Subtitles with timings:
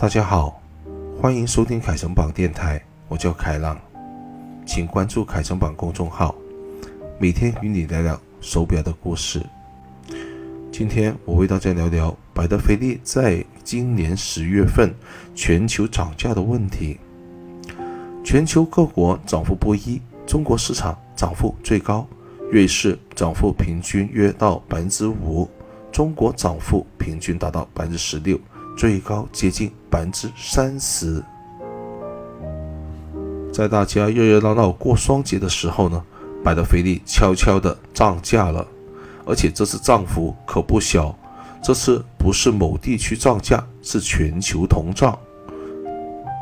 [0.00, 0.58] 大家好，
[1.20, 3.78] 欢迎收听凯城榜电台，我叫凯浪，
[4.64, 6.34] 请关注凯城榜公众号，
[7.18, 9.44] 每天与你聊聊手表的故事。
[10.72, 14.90] 今天我为大家聊聊百达翡丽在今年十月份
[15.34, 16.98] 全球涨价的问题。
[18.24, 22.08] 全球各国涨幅不一，中国市场涨幅最高，
[22.50, 25.46] 瑞士涨幅平均约到百分之五，
[25.92, 28.40] 中国涨幅平均达到百分之十六。
[28.80, 31.22] 最高接近百分之三十。
[33.52, 36.02] 在大家热热闹闹过双节的时候呢，
[36.42, 38.66] 百达翡丽悄悄地涨价了，
[39.26, 41.14] 而且这次涨幅可不小。
[41.62, 45.18] 这次不是某地区涨价，是全球同涨。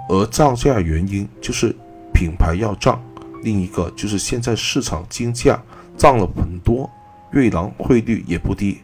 [0.09, 1.75] 而涨价原因就是
[2.15, 3.03] 品牌要涨，
[3.43, 5.61] 另一个就是现在市场金价
[5.97, 6.89] 涨了很多，
[7.33, 8.79] 瑞郎汇率也不低。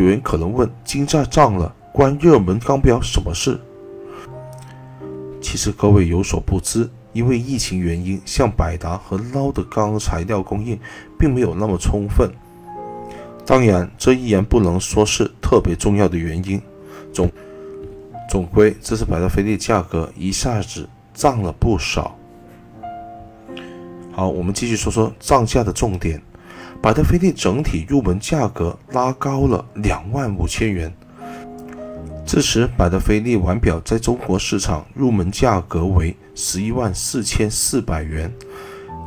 [0.00, 1.72] 有人可能问，金价涨了？
[1.92, 3.58] 关热门钢表什么事？
[5.40, 10.78] 其实各位有所不知，因为疫情原因，像百达和捞的钢材料供应
[11.18, 12.30] 并没有那么充分。
[13.46, 16.60] 当然，这依然不能说是特别重要的原因。
[17.12, 17.30] 总
[18.28, 22.14] 总归，这次百达翡丽价格一下子涨了不少。
[24.12, 26.20] 好，我们继续说说涨价的重点。
[26.82, 30.92] 百达翡丽整体入门价格拉高了两万五千元。
[32.30, 38.30] 这时，百达翡丽腕表在中国市场入门价格为十一万四千四百元，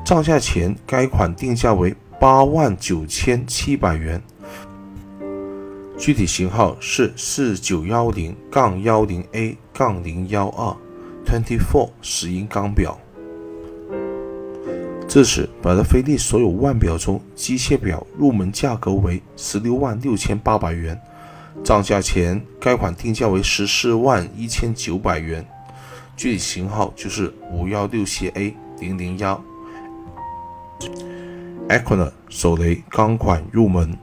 [0.04, 4.20] 涨价前该款定价为八万九千七百元。
[6.00, 10.76] 具体型号是四九幺零杠幺零 A 杠零幺二
[11.24, 13.00] Twenty Four 石英钢表。
[15.08, 21.00] 至此，百达翡丽所有腕表中，机械表入门价格为十六万六千八百元。
[21.64, 25.46] 涨价前，该款定价为十四万一千九百元，
[26.16, 29.44] 具体型号就是五幺六七 A 零零幺
[31.70, 33.98] e q u i n e r 手雷钢款入门。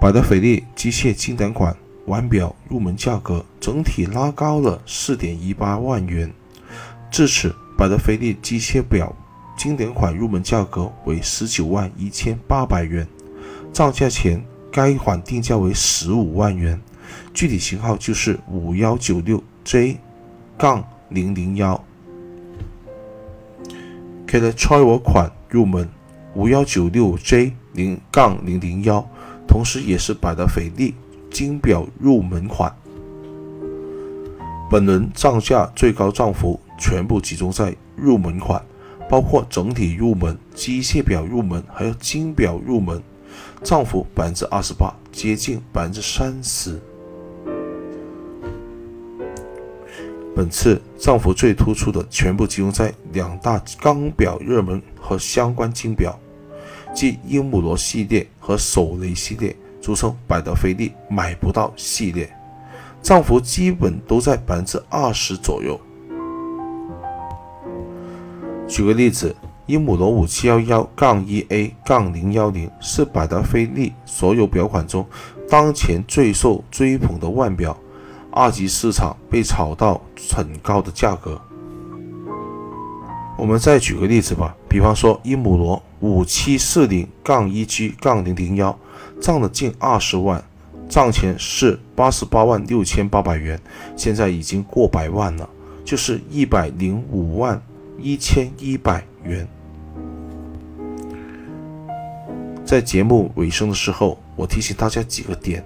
[0.00, 6.32] 百达翡丽机械经典款腕表入门价格整体拉高了四点一八万元，
[7.10, 9.14] 至此，百达翡丽机械表
[9.58, 13.06] 经典款入门价格为十九万一千八百元。
[13.72, 16.80] 造价前，该款定价为十五万元，
[17.32, 19.98] 具体型号就是五幺九六 J
[20.58, 21.82] 杠零零幺。
[24.26, 25.88] k e l t r o 款入门
[26.34, 29.04] 五幺九六 J 零杠零零幺，
[29.46, 30.94] 同时也是百达翡丽
[31.30, 32.74] 金表入门款。
[34.70, 38.64] 本轮涨价最高涨幅全部集中在入门款，
[39.08, 43.02] 包括整体入门、机械表入门，还有金表入门。
[43.62, 46.80] 涨幅百分之二十八，接近百分之三十。
[50.34, 56.18] 本次涨幅最突出的，全部集中在两大钢表热门和相关金表，
[56.94, 62.34] 即鹦鹉螺系列和手雷系列，俗称百达翡丽买不到系列，
[63.02, 65.78] 涨幅基本都在百分之二十左右。
[68.66, 69.36] 举个例子。
[69.70, 75.06] 鹦鹉螺五七幺幺杠一 A 杠零幺零是百达翡丽所有表款中
[75.48, 77.78] 当前最受追捧的腕表，
[78.32, 80.00] 二级市场被炒到
[80.34, 81.40] 很高的价格。
[83.38, 88.76] 我们再举个例子吧，比方说鹦鹉螺五七四零杠一 G 杠零零幺
[89.20, 90.42] 涨了近二十万，
[90.88, 93.60] 账前是八十八万六千八百元，
[93.96, 95.48] 现在已经过百万了，
[95.84, 97.62] 就是一百零五万
[98.00, 99.46] 一千一百元。
[102.70, 105.60] 在节目尾声的时候，我提醒大家几个点：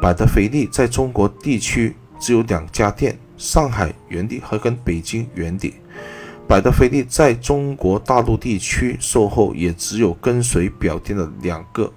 [0.00, 5.74] 百达翡丽在中国地区只有两家店，上海原地和跟北京原地。
[6.46, 11.92] 百达翡丽在中国大陆地区售后也只有跟随表店的两个。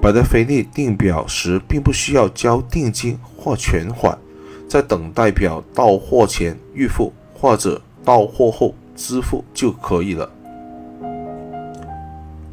[0.00, 4.18] 百达翡丽订表时并不需要交定金或全款，
[4.66, 10.30] 在等待表到货前预付或者到货后支付就可以了。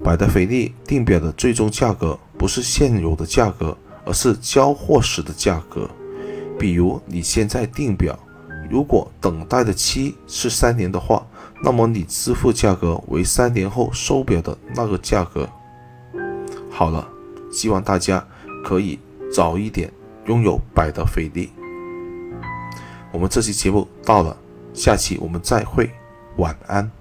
[0.03, 5.89] 百达翡丽定表的最终价格不是现有的价格，而是交货时的价格。
[6.59, 8.17] 比如你现在定表，
[8.69, 11.25] 如果等待的期是三年的话，
[11.63, 15.49] 那么你支付价格为三年后收表的那个价格。
[16.69, 17.07] 好了，
[17.49, 18.25] 希望大家
[18.63, 18.99] 可以
[19.33, 19.89] 早一点
[20.25, 21.49] 拥有百达翡丽。
[23.11, 24.35] 我们这期节目到了，
[24.73, 25.89] 下期我们再会，
[26.35, 26.91] 晚安。